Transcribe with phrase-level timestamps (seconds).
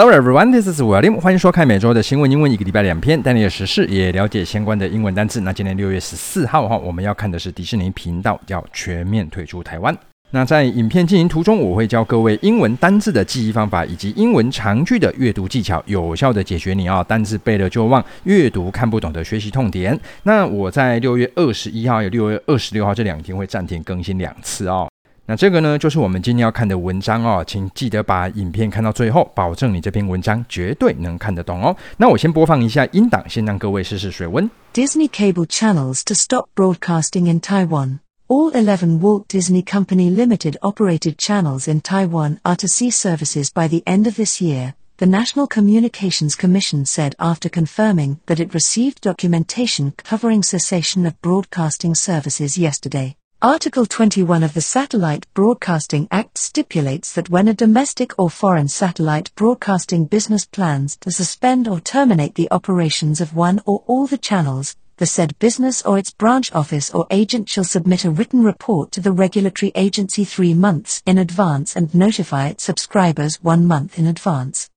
[0.00, 1.18] Hello everyone, this is William.
[1.18, 5.40] 欢迎收看每周的新闻英文，一个礼拜两篇，带你的时事也了解相关的英文单词。
[5.40, 9.92] 那今天六月十四号哈，我们要看的是迪士尼频道要全面退出台湾。
[10.30, 19.98] 那在影片进行途中，我会教各位英文单字的记忆方法，以及英文长句的阅读技巧，有效的解决你啊单字背了就忘、阅读看不懂的学习痛点。
[20.22, 24.88] 那我在六月二十一号有六月二十六号这两天会暂停更新两次哦。
[25.27, 31.73] 那这个呢，就是我们今天要看的文章哦，请记得把影片看到最后，保证你这篇文章绝对能看得懂哦。
[31.95, 34.49] 那我先播放一下音档，先让各位试试水温。
[34.73, 37.99] Disney cable channels to stop broadcasting in Taiwan.
[38.27, 43.69] All 11 Walt Disney Company Limited operated channels in Taiwan are to cease services by
[43.69, 48.99] the end of this year, the National Communications Commission said after confirming that it received
[49.01, 53.15] documentation covering cessation of broadcasting services yesterday.
[53.40, 59.32] Article 21 of the Satellite Broadcasting Act stipulates that when a domestic or foreign satellite
[59.36, 64.74] broadcasting business plans to suspend or terminate the operations of one or all the channels,
[64.96, 69.00] the said business or its branch office or agent shall submit a written report to
[69.00, 74.68] the regulatory agency three months in advance and notify its subscribers one month in advance.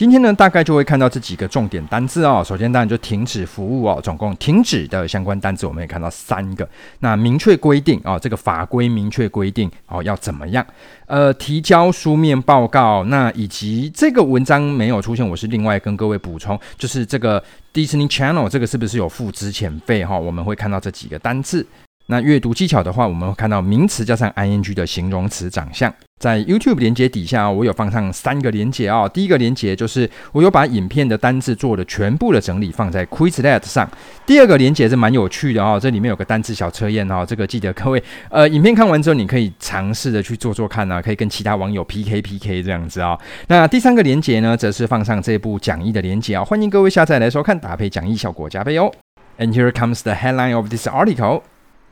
[0.00, 2.42] 今天呢，大概就会看到这几个重点单字哦。
[2.42, 6.66] 首先，当然就停止服务哦，总共停止的相关单字，我们也看到三个。
[7.00, 10.66] 那明确规定哦，这个法规明确规定哦，要怎么样？
[11.04, 13.04] 呃，提交书面报告。
[13.04, 17.38] 那以及这个文章没有出现，我是另外跟各位补充，就是这个
[17.74, 20.18] Disney Channel 这个是不是有付资遣费哈？
[20.18, 21.66] 我们会看到这几个单字。
[22.10, 25.92] 那阅读技巧的话，我们会看到名词加上 ing 的形容词长相。
[26.18, 29.08] 在 YouTube 连接底下，我有放上三个连结啊。
[29.08, 33.88] 第一个连接就是我有把影片的单字做了全部的整理，放在 Quizlet 上。
[34.26, 43.16] 第二个连接是蛮有趣的哦，这里面有个单字小测验哦，这个记得各位呃，影片看完之后，你可以尝试的去做做看啊，可以跟其他网友 PK PK 这样子啊。
[43.46, 48.90] 那第三个连接呢，则是放上这部讲义的连接啊，欢迎各位下载来收看，搭配讲义效果加倍哦。
[49.38, 51.42] And here comes the headline of this article.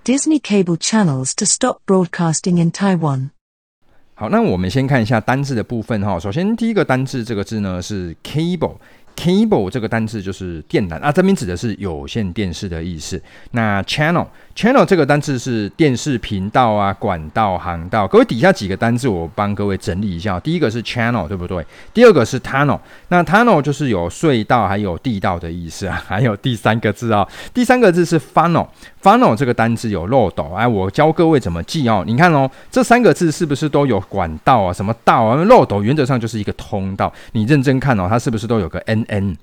[0.08, 3.30] Disney cable channels to stop broadcasting in Taiwan.
[4.16, 6.20] 好，那我们先看一下单字的部分哈。
[6.20, 8.76] 首先，第一个单字这个字呢是 cable。
[9.19, 13.21] Cable 这个单字就是电缆啊，这边指的是有线电视的意思。
[13.51, 14.25] 那 channel
[14.55, 18.07] channel 这个单字是电视频道啊、管道、航道。
[18.07, 20.39] 各位底下几个单字我帮各位整理一下。
[20.39, 21.67] 第一个是 channel，对不对？
[21.93, 22.79] 第二个是 tunnel，
[23.09, 26.01] 那 tunnel 就是有隧道还有地道的意思啊。
[26.07, 30.45] 还有第三个字啊、哦，第三个字是 funnel，funnel 这个单字有漏斗。
[30.57, 32.05] 哎，我教各位怎么记哦。
[32.07, 34.73] 你看哦，这三个字是不是都有管道啊？
[34.73, 35.35] 什么道啊？
[35.45, 37.13] 漏斗原则上就是一个通道。
[37.33, 39.05] 你认真看哦，它是不是都有个 n？
[39.09, 39.37] n，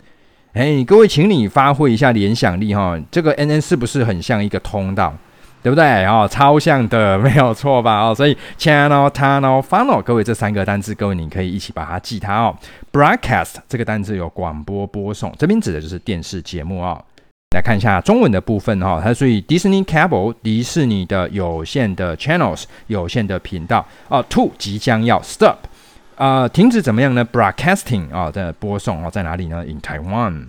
[0.53, 5.14] 哎，各位，请你发挥一下联想力哈，这个 N N 是不是很像一个通道，
[5.62, 6.06] 对不对？
[6.06, 8.02] 哦，超像的，没有错吧？
[8.02, 12.56] 哦，所以 channel、tunnel、funnel，各位这三个单字，各位你可以一起把它记它哦。
[12.92, 17.03] Broadcast 这个单字有广播、播送，这边指的就是电视节目哦。
[17.56, 25.56] 来看一下中文的部分哈，它所以 Disney Cable 迪士尼的有线的 channels 有线的频道哦，to 即将要 stop。
[26.16, 27.25] 啊、呃，停止怎么样呢？
[27.25, 29.65] Broadcasting 啊、哦，在播送哦，在哪里呢？
[29.65, 30.48] In Taiwan.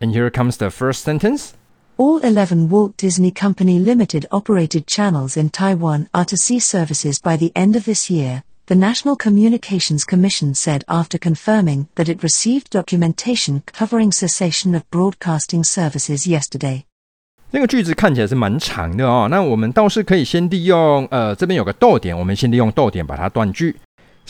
[0.00, 1.50] And here comes the first sentence.
[1.96, 7.38] All 11 Walt Disney Company Limited operated channels in Taiwan are to cease services by
[7.38, 12.70] the end of this year, the National Communications Commission said after confirming that it received
[12.70, 16.82] documentation covering cessation of broadcasting services yesterday.
[17.50, 23.74] 这个句子看起来是蛮长的哦，那我们倒是可以先利用呃，这边有个逗点，我们先利用逗点把它断句。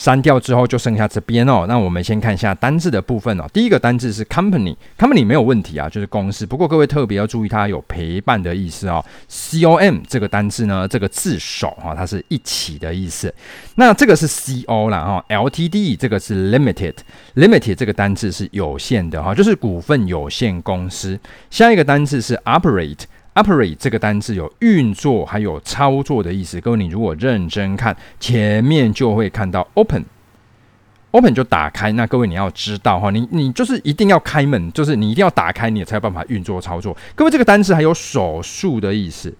[0.02, 3.44] 删掉之后就剩下这边哦，那我们先看一下单字的部分哦。
[3.52, 6.44] 第一个单字是 company，company 没有问题啊，就是公司。
[6.44, 9.04] 不过各位特别要注意，它有陪伴的意思哦。
[9.28, 13.32] com 这个单字呢，这个字首哈，它是一起的意思。
[13.76, 21.16] 那这个是 co 啦哈，ltd 这个是 limited，limited 这个单字是有限的哈，就是股份有限公司。
[21.48, 23.04] 下一个单字是 operate。
[23.34, 26.60] Operate 这个单字有运作还有操作的意思。
[26.60, 31.90] 各位，你如果认真看，前面就会看到 open，open 就打开。
[31.92, 36.94] 那各位你要知道哈，你你就是一定要开门，就是你一定要打开，你才有办法运作操作。
[37.14, 39.34] 各位，这个单字还有手术的意思。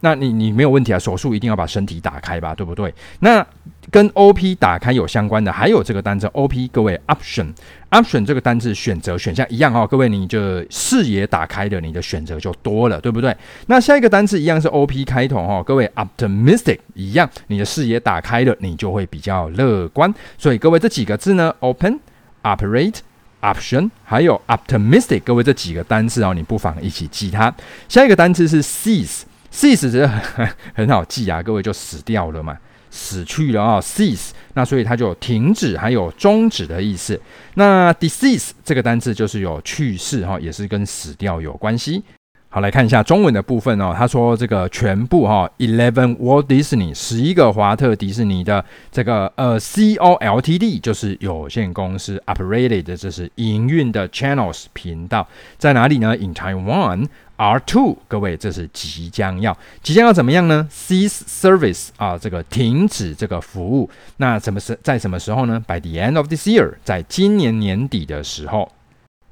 [0.00, 2.92] 那你你没有问题啊，手术一定要把身体打开吧，对不对？
[3.20, 3.44] 那
[3.90, 10.38] 跟 OP 打开有相关的，还有这个单字 OP，各位 option，option 这个单字选择选项一样哦，各位你就
[10.70, 13.34] 视野打开的，你的选择就多了，对不对？
[13.66, 20.12] 那下一个单字一样是 OP 开头哦，各位 optimistic 一样，你的视野打开了，你就会比较乐观。
[20.36, 21.98] 所以各位这几个字呢，open、
[22.42, 22.98] operate、
[23.40, 27.52] option，还有 optimistic，各位这几个单字哦，你不妨一起记它。
[27.88, 29.22] 下一个单字是 cease。
[29.52, 32.56] Cease 这很 很好记啊，各位就死掉了嘛。
[32.90, 37.20] 死去了啊，cease，那所以它就停止还有终止的意思。
[37.54, 42.02] 那 decease 这个单字就是有去世哈，也是跟死掉有关系。
[42.50, 43.94] 好，来看一下中文的部分哦。
[43.94, 55.28] 他说这个全部哈，eleven Walt Disney 十一个华特迪士尼的这个呃 C O L T D 就是有限公司 operated 这是营运的 channels 频道
[55.58, 63.90] 在哪里呢？In Taiwan R two 各位这是即将要即将要怎么样呢？Cease service 啊，这个停止这个服务。
[64.16, 68.72] 那什么时在什么时候呢？By the end of this year 在今年年底的时候。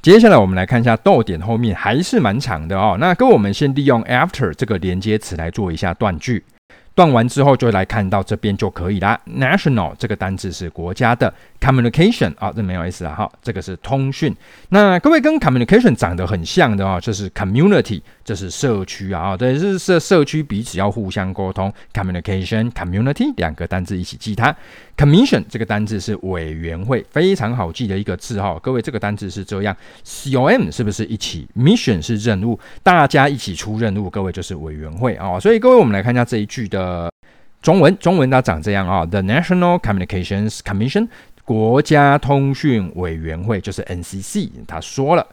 [0.02, 2.96] 接下来我们来看一下逗点后面还是蛮长的哦。
[3.00, 6.44] 那跟，我们先利用 after 这个连接词来做一下断句。
[6.96, 9.20] 断完之后就来看到这边就可以啦。
[9.26, 14.34] National 这个单字是国家的，communication 啊，这没有意思啊，哈，这个是通讯。
[14.70, 24.56] 那各位跟 communication 长得很像的啊，这是 community，这是社区啊，对，是社社区彼此要互相沟通，communication community 两个单字一起记它。
[24.96, 28.58] Commission 这个单字是委员会，非常好记的一个字哈。
[28.62, 35.38] 各位这个单字是这样，com 是不是一起？Mission 是任务，大家一起出任务，各位就是委员会啊。
[35.38, 36.85] 所以各位我们来看一下这一句的。
[36.86, 37.10] 呃，
[37.60, 41.08] 中文中文它长这样啊，The National Communications Commission
[41.44, 45.26] 国家通讯委员会就是 NCC，他说了。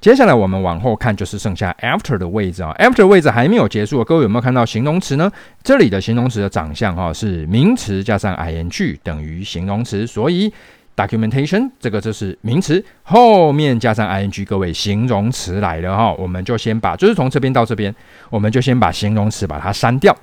[0.00, 5.30] 接下来我们往后看，就是剩下 after 的位置啊，after 位置还没有结束，各位有没有看到形容词呢？
[5.62, 10.52] 这里的形容词的长相哈是名词加上 ing 等于形容词，所以
[10.96, 17.94] documentation 这个就是名词，后面加上 ing，各位形容词来了哈，我们就先把就是从这边到这边，
[18.28, 20.16] 我们就先把形容词把它删掉。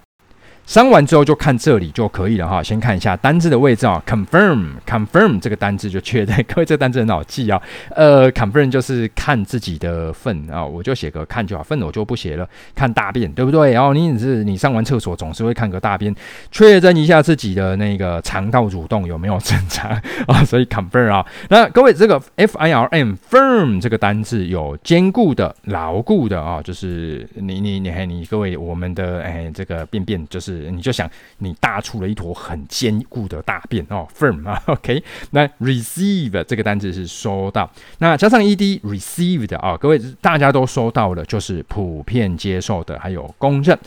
[0.69, 2.61] 删完之后就看这里就可以了哈。
[2.61, 6.37] 先看一下单字的位置啊，confirm，confirm 这个单字就确认。
[6.47, 7.59] 各位这单字很好记啊，
[7.95, 12.47] 呃，confirm 就是看自己的粪啊，我就写个看就好，粪我就不写了。
[12.75, 13.71] 看大便对不对？
[13.71, 16.15] 然后你只是你上完厕所总是会看个大便，
[16.51, 19.89] 确认一下自己的那个肠道蠕动有没有正常
[20.27, 21.25] 啊， 所以 confirm 啊。
[21.49, 30.58] 那各位这个 f i r m firm 这个单字有坚固的、牢固的啊，就是你你你你各位我们的哎这个便便就是。
[30.71, 35.03] 你就想，你大出了一坨很坚固的大便哦，firm 啊， OK。
[35.31, 37.69] 那 receive 这个单字是收到，
[37.99, 43.77] 那加上 ed received 啊，各位大家都收到了，就是普遍接受的，还有公认。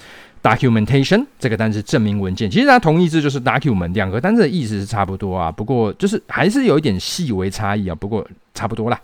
[0.43, 9.01] documentation 这个单字证明文件，其实它同义字就是 document，两个单字的意思是差不多啊，不过就是还是有一点细微差异啊，不过差不多啦。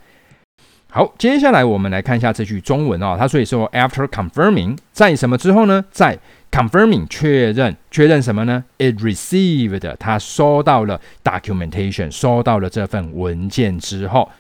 [0.91, 5.85] 好，接下来我们来看一下这句中文啊，它所以说 after confirming 在什么之后呢？
[5.91, 6.19] 在
[6.51, 14.31] confirming 确认，确认什么呢？It received 它收到了 documentation，收到了这份文件之后，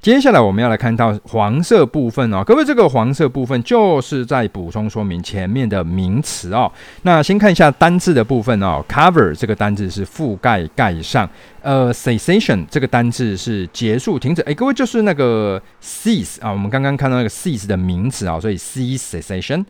[0.00, 2.44] 接下来我们要来看到黄色部分哦。
[2.44, 6.70] 各位，这个黄色部分就是在补充说明前面的名词哦。
[7.02, 11.28] 那先看一下单字的部分哦，cover 这个单字是覆盖、盖上。
[11.62, 14.40] 呃，cessation 这个单字是结束、停止。
[14.42, 19.64] 哎，各位就是那个 cease 啊，我们刚刚看到那个 cease 的名词啊，所以 cease cessation。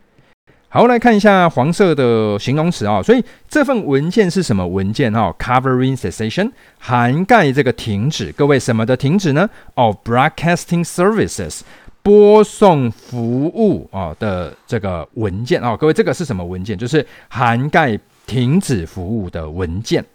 [0.77, 8.31] 好，来看一下黄色的形容词啊，所以这份文件是什么文件哈？Covering cessation，涵盖这个停止。
[8.33, 11.61] 各位什么的停止呢？Of broadcasting services，
[12.03, 15.75] 播送服务啊的这个文件啊。
[15.75, 16.77] 各位这个是什么文件？
[16.77, 20.05] 就是涵盖停止服务的文件。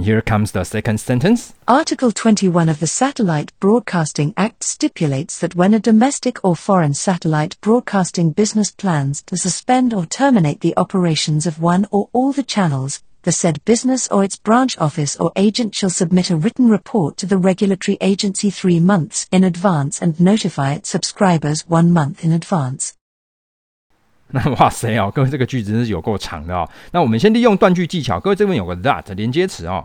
[0.00, 1.52] And here comes the second sentence.
[1.68, 7.60] Article 21 of the Satellite Broadcasting Act stipulates that when a domestic or foreign satellite
[7.60, 13.02] broadcasting business plans to suspend or terminate the operations of one or all the channels,
[13.24, 17.26] the said business or its branch office or agent shall submit a written report to
[17.26, 22.94] the regulatory agency three months in advance and notify its subscribers one month in advance.
[24.32, 26.68] 那哇塞哦，各位这个句子真是有够长的哦。
[26.92, 29.84] 那我们先利用断句技巧，各位这边有个 that 连接词哦。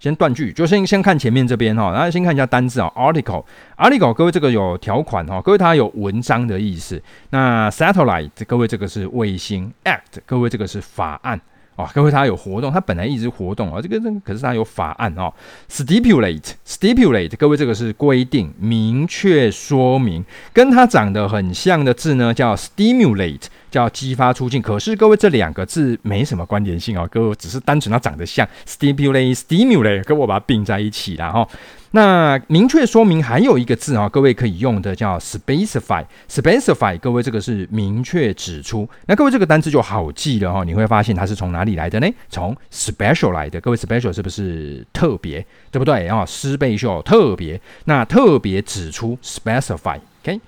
[0.00, 7.00] 先断句，就先先看前面这边哈，然后先看一下单字啊，article，article，各位这个有条款哈，各位它有文章的意思。
[7.30, 11.40] 那 satellite，各位这个是卫星，act，各位这个是法案。
[11.76, 15.32] 哦，各位，它有活动，它本来一直活动啊，这个这可是它有法案哦。
[15.68, 24.62] Stipulate，stipulate，各位这个是规定、明确说明，跟它长得很像的字呢，叫 stimulate，叫激发出境。
[24.62, 31.48] 可是各位这两个字没什么关联性啊，各位只是单纯它长得像 stipulate，stimulate，跟我把它并在一起了哈。
[31.94, 38.88] 那明确说明还有一个字啊，各位可以用的叫 specify，specify，各位这个是明确指出。
[39.06, 42.08] 那各位这个单词就好记了哈，你会发现它是从哪里来的呢？
[42.28, 43.60] 从 special 来的。
[43.60, 45.46] 各位 special 是不是特别？
[45.70, 46.08] 对不对？
[46.08, 50.40] 啊，施倍秀特别，那特别指出 specify，OK。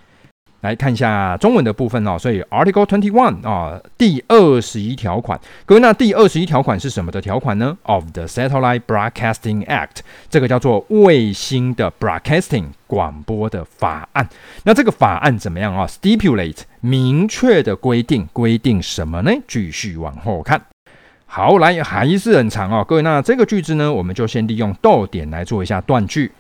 [0.66, 2.18] 来看一下中文的部分哦。
[2.18, 14.28] 所以 Article Twenty One 啊，第二十一条款，各位，那第二十一条款是什么的条款呢？Of the Satellite Broadcasting Act，这个叫做卫星的 broadcasting 广播的法案。
[14.64, 19.30] 那这个法案怎么样啊？Stipulate 明确的规定，规定什么呢？
[19.46, 20.61] 继续往后看。
[21.28, 23.02] 好，来还是很长哦，各位。
[23.02, 26.32] 那这个句子呢，我们就先利用逗点来做一下断句。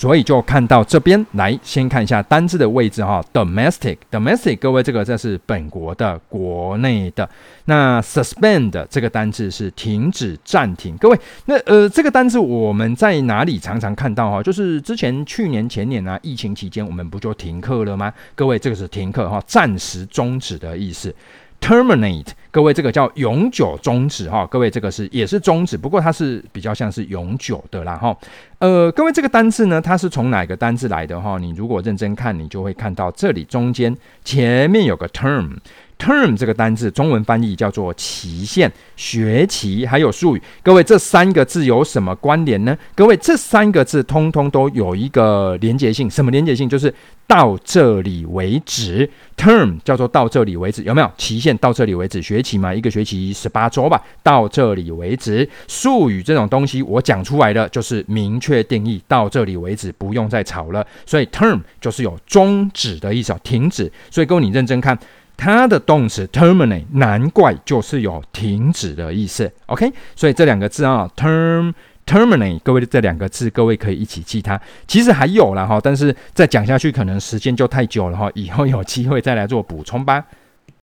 [0.00, 3.22] 所以就看到这边来，先看一下单字的位置哈。
[3.34, 7.28] Domestic，domestic，各位，这个这是本国的、国内的。
[7.66, 10.96] 那 suspend 这个单字是停止、暂停。
[10.96, 14.42] 各位，那呃，这个单字我们在哪里常常看到哈？
[14.42, 18.10] 就是之前去年、前年啊，疫情期间我们不就停课了吗？
[18.34, 21.14] 各位，这个是停课哈，暂时终止的意思。
[21.60, 24.46] Terminate，各位，这个叫永久终止哈。
[24.46, 28.16] 各位，这个是也是终止，不过它是比较像是永久的啦哈。
[28.58, 31.38] 呃，各位，这个单字呢，它是从哪个单字来的哈？
[31.38, 35.58] 你如果认真看，你就会看到这里中间前面有个 term。
[36.00, 40.42] Term 这个单字中文翻译叫做期限、学期，还有术语。
[40.62, 42.76] 各位，这三个字有什么关联呢？
[42.94, 46.66] 各位，这三个字通通都有一个连结性，什么连结性？
[46.66, 46.92] 就是
[47.26, 49.08] 到这里为止。
[49.36, 51.10] term 叫做到这里为止，有没有？
[51.18, 55.48] 期限到这里为止，学期嘛，一个学期十八周吧，到这里为止。
[55.68, 60.86] 术语这种东西，我讲出来的就是明确定义，到这里为止，不用再吵了。
[61.04, 63.90] 所以 term 就是有终止的意思，停止。
[64.10, 64.98] 所以各位，你认真看。
[65.40, 69.50] 它的动词 terminate，难怪就是有停止的意思。
[69.64, 71.72] OK，所以这两个字啊，term
[72.04, 74.60] terminate，各位这两个字，各位可以一起记它。
[74.86, 80.22] 其实还有了哈，但是再讲下去可能时间就太久了哈，以后有机会再来做补充吧。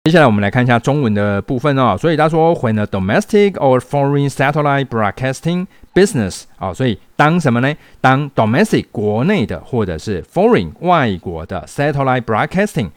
[0.04, 1.96] 接下来我们来看一下中文的部分哦。
[1.96, 7.74] 所以他说，When a domestic or foreign satellite broadcasting business 啊，所以当什么呢？
[8.02, 12.90] 当 domestic 国内的或者是 foreign 外国的 satellite broadcasting。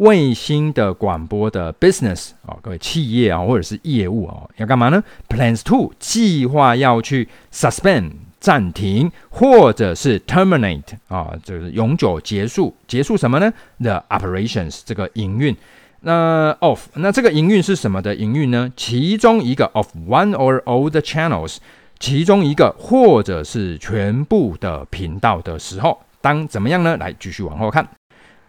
[0.00, 15.54] 卫星的广播的 business 啊，各位企业啊，或者是业务啊，要干嘛呢？Plans to 计划要去 suspend 暂停，或者是 terminate 啊，就是永久结束，结束什么呢？The operations 这个营运，
[16.00, 18.72] 那 of 那这个营运是什么的营运呢？
[18.74, 21.58] 其中一个 of one or all the channels，
[21.98, 26.96] 其中一个或者是全部的频道的时候，当怎么样呢？
[26.96, 27.86] 来继续往后看。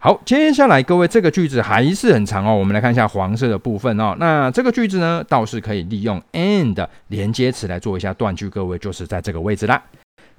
[0.04, 2.56] 好，接下来各位，这个句子还是很长哦。
[2.56, 4.16] 我们来看一下黄色的部分哦。
[4.18, 8.50] 那这个句子呢，倒是可以利用 and 连接词来做一下断句。
[8.50, 9.80] 各位就是在这个位置啦。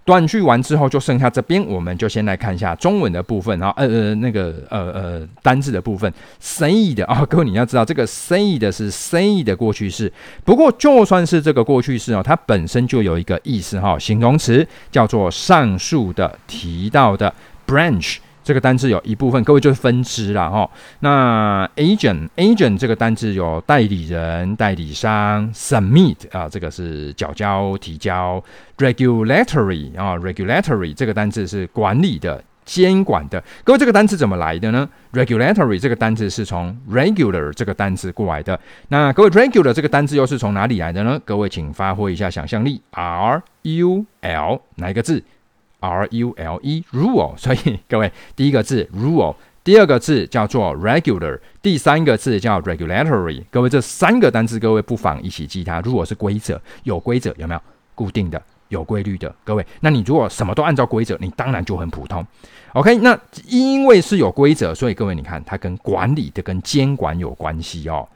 [0.05, 3.73] 断句完之后，就剩下这边，我们就先来看一下中文的部分啊。
[3.77, 7.25] 呃呃，那个呃呃单字的部分，say 的啊。
[7.27, 10.13] 各位你要知道，这个 say 的是 say 的过去式。
[10.43, 17.33] 不过就算是这个过去式哦，它本身就有一个意思哈，形容词叫做上述的提到的
[17.65, 18.17] branch。
[18.45, 20.69] 这个单字有一部分，各位就是分支啦哈。
[21.01, 28.43] 那 agent agent 这个单字有代理人、代理商，submit 啊，这个是缴交、提交
[28.79, 33.43] ，regulatory 啊，regulatory 这个单字是管理的、监管的。
[33.65, 38.59] 各位这个单字怎么来的呢？regulatory 这个单字是从 regular 这个单字过来的。
[38.89, 41.21] 那各位 regular 这个单字又是从哪里来的呢？
[41.25, 45.23] 各位请发挥一下想象力，R U L 哪一个字
[45.83, 53.43] ？R U L E rule， 所以各位第一个字 rule，第二个字叫做 regular，第三个字叫 regulatory。
[53.51, 55.81] 各位这三个单词，各位不妨一起记它。
[55.81, 57.61] 如果是规则，有规则有没有？
[57.95, 59.33] 固定的，有规律的。
[59.45, 62.27] 各位，那你如果什么都按照规则，你当然就很普通。
[62.73, 68.09] OK，那因为是有规则，所以各位你看它跟管理的、跟监管有关系哦。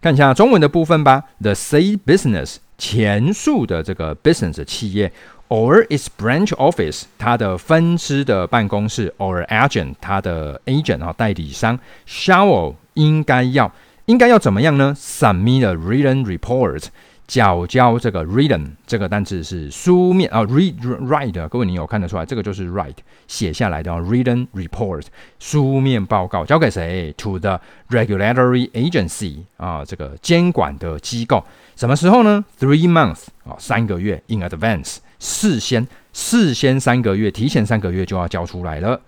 [0.00, 1.24] 看一下中文的部分吧。
[1.40, 5.12] The say business 前述的这个 business 企业。
[5.54, 13.70] Or its branch office，它的分支的办公室，or agent，它的 agent 啊代理商，shall 应该要
[14.06, 16.86] 应该要怎么样呢？Submit a written report，
[17.28, 20.74] 缴交这个 written 这个单词是书面啊，read
[21.06, 22.96] write，各位你有看得出来，这个就是 write
[23.28, 25.04] 写下来的啊 written report
[25.38, 31.44] 书面报告交给谁？To the regulatory agency 啊，这个监管的机构，
[31.76, 34.96] 什么时候呢？Three months 啊，三个月，in advance。
[35.24, 39.00] 事先，事先三个月，提前三个月就要交出来了。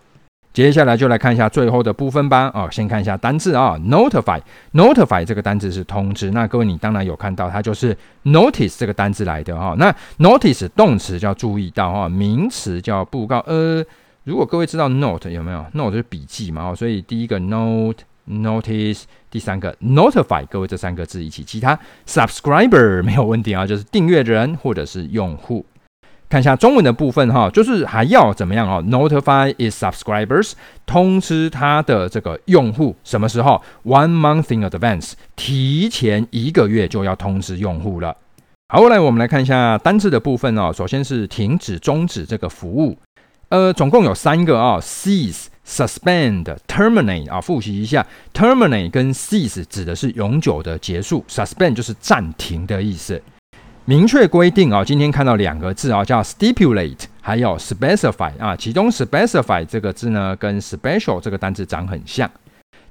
[0.54, 2.50] 接下来就来看一下最后的部分吧。
[2.54, 6.30] 哦，先看一下单字啊，notify，notify 这个单字是通知。
[6.30, 7.94] 那各位你当然有看到，它就是
[8.24, 9.76] notice 这个单字来的哈。
[9.78, 13.40] 那 notice 动词叫注意到哈，名词叫布告。
[13.46, 13.84] 呃，
[14.24, 16.70] 如果各位知道 note 有没有？note 是笔记嘛。
[16.70, 21.78] 哦，所以第一个 note，notice，第三个 notify，各位这三个字一起记它。
[22.06, 25.62] subscriber 没有问题啊，就是订阅人或者是用户。
[26.28, 30.52] 看一下中文的部分哈，就是还要怎么样哦？Notify its subscribers，
[30.84, 38.16] 通知他的这个用户什么时候？One month in advance，提前一个月就要通知用户了。
[38.68, 40.72] 好，后来我们来看一下单字的部分哦。
[40.72, 42.98] 首先是停止、终止这个服务，
[43.50, 47.40] 呃，总共有三个啊：cease、suspend、terminate 啊。
[47.40, 48.04] 复习一下
[48.34, 53.22] ，terminate 跟 cease 指的是永久的结束，suspend 就是暂停的意思。
[53.88, 62.28] 明确规定啊，今天看到两个字啊，叫 stipulate，还有 specify 啊，其中 specify 这个字呢，跟 special 这个单字长很像。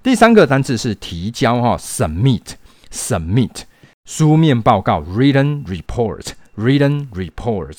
[0.02, 3.64] 第三个单字是提交哈，submit，submit，
[4.06, 7.78] 书面报告，written report，written report。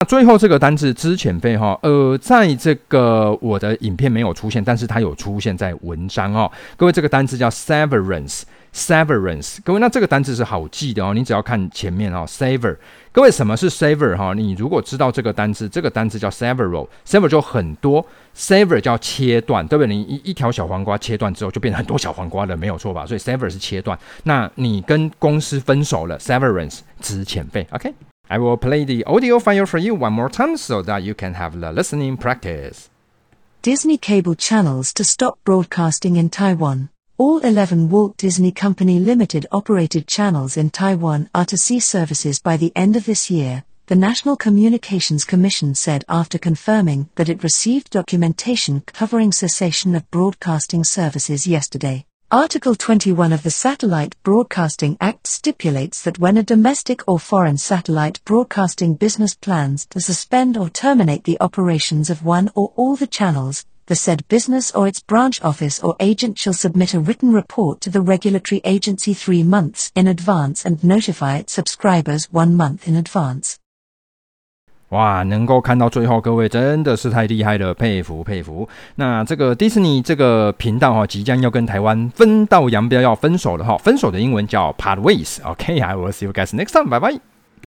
[0.00, 6.50] 那最后这个单字资遣费哈，呃，在这个我的影片没有出现，但是它有出现在文章哦。
[6.78, 8.44] 各位，这个单字叫 severance。
[8.73, 11.11] Severance，各位，那这个单字是好记的哦。
[11.11, 12.77] 你只要看前面哦，sever。
[13.11, 14.31] 各位，什么是 sever 哈？
[14.35, 18.05] 你如果知道这个单字，这个单字叫 several，sever 就很多，
[18.37, 19.87] sever 叫切断，对不对？
[19.87, 23.07] 你一一条小黄瓜切断之后，就变成很多小黄瓜了，没有错吧？
[23.07, 23.97] 所以 sever 是切断。
[24.23, 27.67] 那你跟公司分手了，severance 资遣费。
[27.71, 31.59] OK，I will play the audio file for you one more time so that you can have
[31.59, 32.83] the listening practice.
[33.63, 36.89] Disney cable channels to stop broadcasting in Taiwan.
[37.16, 42.56] All 11 Walt Disney Company Limited operated channels in Taiwan are to cease services by
[42.56, 47.90] the end of this year, the National Communications Commission said after confirming that it received
[47.90, 52.04] documentation covering cessation of broadcasting services yesterday.
[52.32, 58.20] Article 21 of the Satellite Broadcasting Act stipulates that when a domestic or foreign satellite
[58.24, 63.66] broadcasting business plans to suspend or terminate the operations of one or all the channels,
[63.87, 67.89] the said business or its branch office or agent shall submit a written report to
[67.89, 73.55] the regulatory agency three months in advance and notify its subscribers one month in advance.
[74.89, 78.67] 哇，能够看到最后，各位真的是太厉害了，佩服佩服。
[78.95, 83.77] 那这个迪士尼这个频道哈，即将要跟台湾分道扬镳，要分手了哈。
[83.77, 87.19] 分手的英文叫 part ways。OK，I will see you guys next time，拜拜。